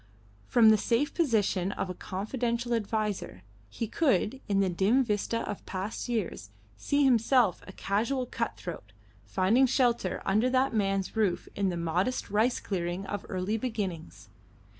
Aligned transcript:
From 0.47 0.69
the 0.69 0.79
safe 0.79 1.13
position 1.13 1.71
of 1.73 1.87
a 1.87 1.93
confidential 1.93 2.73
adviser, 2.73 3.43
he 3.69 3.85
could, 3.87 4.41
in 4.49 4.59
the 4.59 4.67
dim 4.67 5.03
vista 5.03 5.41
of 5.47 5.63
past 5.67 6.09
years, 6.09 6.49
see 6.75 7.03
himself 7.03 7.61
a 7.67 7.71
casual 7.71 8.25
cut 8.25 8.57
throat 8.57 8.93
finding 9.27 9.67
shelter 9.67 10.19
under 10.25 10.49
that 10.49 10.73
man's 10.73 11.15
roof 11.15 11.47
in 11.55 11.69
the 11.69 11.77
modest 11.77 12.31
rice 12.31 12.59
clearing 12.59 13.05
of 13.05 13.27
early 13.29 13.57
beginnings. 13.57 14.29